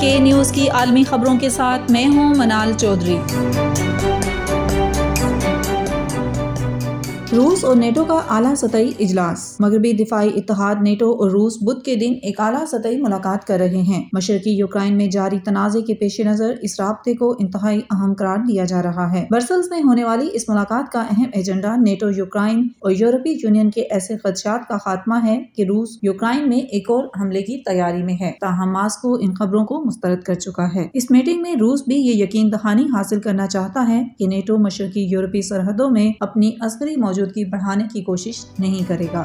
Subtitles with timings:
[0.00, 3.16] کے نیوز کی عالمی خبروں کے ساتھ میں ہوں منال چودھری۔
[7.36, 11.94] روس اور نیٹو کا اعلیٰ سطحی اجلاس۔ مغربی دفاعی اتحاد نیٹو اور روس بدھ کے
[11.96, 16.20] دن ایک اعلیٰ سطحی ملاقات کر رہے ہیں۔ مشرقی یوکرائن میں جاری تنازع کے پیش
[16.20, 20.28] نظر اس رابطے کو انتہائی اہم قرار دیا جا رہا ہے۔ برسلز میں ہونے والی
[20.32, 25.14] اس ملاقات کا اہم ایجنڈا نیٹو، یوکرائن اور یورپی یونین کے ایسے خدشات کا خاتمہ
[25.24, 29.34] ہے کہ روس یوکرائن میں ایک اور حملے کی تیاری میں ہے۔ تاہم ماسکو ان
[29.34, 33.20] خبروں کو مسترد کر چکا ہے۔ اس میٹنگ میں روس بھی یہ یقین دہانی حاصل
[33.20, 38.02] کرنا چاہتا ہے کہ نیٹو مشرقی یورپی سرحدوں میں اپنی عسکری موجود موجودگی بڑھانے کی
[38.02, 39.24] کوشش نہیں کرے گا۔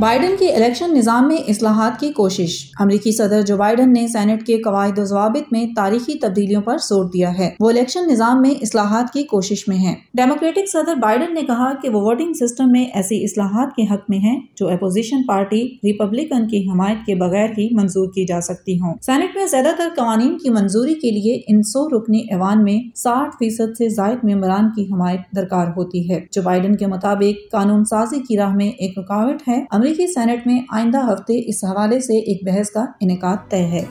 [0.00, 4.58] بائیڈن کے الیکشن نظام میں اصلاحات کی کوشش۔ امریکی صدر جو بائیڈن نے سینٹ کے
[4.58, 9.12] قواعد و ضوابط میں تاریخی تبدیلیوں پر زور دیا ہے۔ وہ الیکشن نظام میں اصلاحات
[9.12, 13.24] کی کوشش میں ہے ڈیموکریٹک صدر بائیڈن نے کہا کہ وہ ووٹنگ سسٹم میں ایسی
[13.24, 18.08] اصلاحات کے حق میں ہیں جو اپوزیشن پارٹی، ریپبلکن کی حمایت کے بغیر ہی منظور
[18.08, 21.88] کی جا سکتی ہوں۔ سینٹ میں زیادہ تر قوانین کی منظوری کے لیے ان سو
[21.88, 26.76] رکنی ایوان میں ساٹھ فیصد سے زائد ممبران کی حمایت درکار ہوتی ہے۔ جو بائیڈن
[26.76, 31.34] کے مطابق قانون سازی کی راہ میں ایک رکاوٹ ہے امریکی سینٹ میں آئندہ ہفتے
[31.50, 33.84] اس حوالے سے ایک بحث کا انعقاد طے ہے۔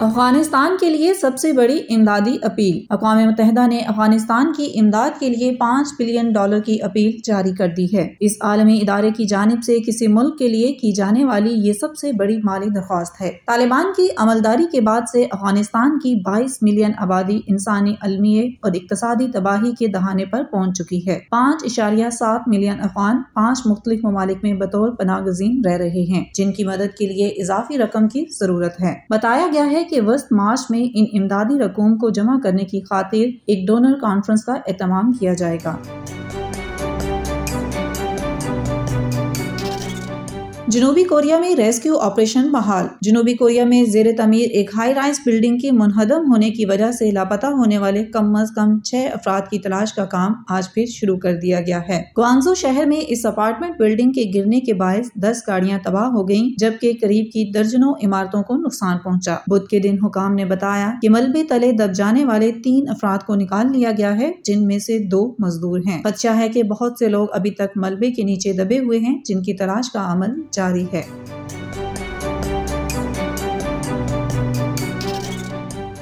[0.00, 5.28] افغانستان کے لیے سب سے بڑی امدادی اپیل۔ اقوام متحدہ نے افغانستان کی امداد کے
[5.28, 9.62] لیے پانچ بلین ڈالر کی اپیل جاری کر دی ہے۔ اس عالمی ادارے کی جانب
[9.66, 13.30] سے کسی ملک کے لیے کی جانے والی یہ سب سے بڑی مالی درخواست ہے۔
[13.46, 19.26] طالبان کی عملداری کے بعد سے افغانستان کی بائیس ملین آبادی انسانی المیے اور اقتصادی
[19.32, 24.38] تباہی کے دہانے پر پہنچ چکی ہے۔ پانچ اشاریہ سات ملین افغان پانچ مختلف ممالک
[24.42, 28.24] میں بطور پناہ گزین رہ رہے ہیں، جن کی مدد کے لیے اضافی رقم کی
[28.40, 32.64] ضرورت ہے۔ بتایا گیا ہے کہ وسط مارچ میں ان امدادی رقوم کو جمع کرنے
[32.64, 35.76] کی خاطر ایک ڈونر کانفرنس کا اہتمام کیا جائے گا۔
[40.70, 45.58] جنوبی کوریا میں ریسکیو آپریشن بحال۔ جنوبی کوریا میں زیر تعمیر ایک ہائی رائز بلڈنگ
[45.58, 49.58] کے منہدم ہونے کی وجہ سے لاپتہ ہونے والے کم از کم چھ افراد کی
[49.58, 53.78] تلاش کا کام آج پھر شروع کر دیا گیا ہے۔ گوانزو شہر میں اس اپارٹمنٹ
[53.78, 58.42] بلڈنگ کے گرنے کے باعث دس گاڑیاں تباہ ہو گئیں، جبکہ قریب کی درجنوں عمارتوں
[58.42, 62.52] کو نقصان پہنچا۔ بدھ کے دن حکام نے بتایا کہ ملبے تلے دب جانے والے
[62.64, 66.48] تین افراد کو نکال لیا گیا ہے، جن میں سے دو مزدور ہیں۔ خدشہ ہے
[66.48, 69.92] کہ بہت سے لوگ ابھی تک ملبے کے نیچے دبے ہوئے ہیں، جن کی تلاش
[69.92, 71.02] کا عمل جاری ہے۔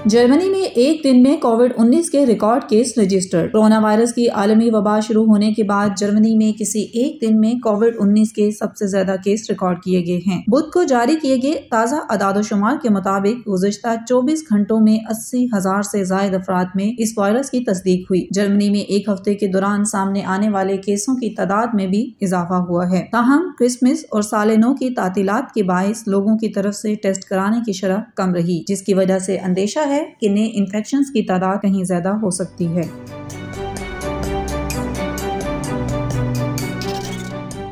[0.09, 3.49] جرمنی میں ایک دن میں کووڈ انیس کے record case register.
[3.49, 7.53] Corona virus کی عالمی وبا شروع ہونے کے بعد جرمنی میں کسی ایک دن میں
[7.55, 11.37] کووڈ انیس کے سب سے زیادہ کیس ریکارڈ کیے گئے ہیں۔ بدھ کو جاری کیے
[11.43, 16.35] گئے تازہ اعداد و شمار کے مطابق گزشتہ چوبیس گھنٹوں میں اسی ہزار سے زائد
[16.35, 20.49] افراد میں اس وائرس کی تصدیق ہوئی۔ جرمنی میں ایک ہفتے کے دوران سامنے آنے
[20.49, 24.91] والے کیسوں کی تعداد میں بھی اضافہ ہوا ہے۔ تاہم، کرسمس اور سال نو کی
[24.91, 28.95] تعطیلات کے باعث لوگوں کی طرف سے ٹیسٹ کرانے کی شرح کم رہی، جس کی
[28.95, 32.83] وجہ سے اندیشہ ہے کہ نئے انفیکشنز کی تعداد کہیں زیادہ ہو سکتی ہے۔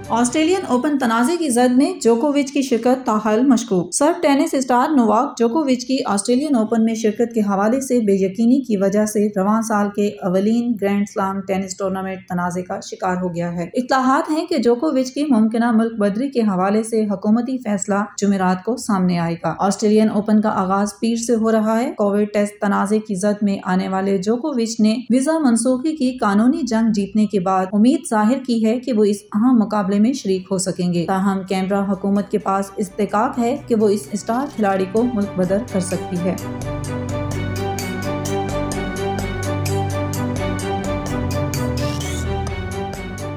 [0.09, 5.39] آسٹریلین اوپن تنازع کی زد میں جوکووچ کی شرکت تاحل مشکوک۔ سر ٹینس اسٹار نواک
[5.39, 9.62] جوکووچ کی آسٹریلین اوپن میں شرکت کے حوالے سے بے یقینی کی وجہ سے رواں
[9.62, 14.47] سال کے اولین گرینڈ سلام ٹینس ٹورنامنٹ تنازع کا شکار ہو گیا ہے۔ اطلاعات ہیں
[14.47, 19.34] کہ جوکووچ کی ممکنہ ملک بدری کے حوالے سے حکومتی فیصلہ جمعرات کو سامنے آئے
[19.34, 23.43] گا۔ آسٹریلین اوپن کا آغاز پیر سے ہو رہا ہے۔ کووڈ ٹیسٹ تنازع کی زد
[23.43, 28.45] میں آنے والے جوکووچ نے ویزا منسوخی کی قانونی جنگ جیتنے کے بعد امید ظاہر
[28.47, 32.31] کی ہے کہ وہ اس اہم مقابلے میں شریک ہو سکیں گے۔ تاہم کیمرا حکومت
[32.31, 36.37] کے پاس استحقاق ہے کہ وہ اس اسٹار کھلاڑی کو ملک بدر کر سکتی ہے۔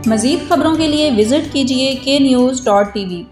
[0.05, 3.23] مزید خبروں کے لیے وزٹ کیجیے کے نیوز ڈاٹ ٹی وی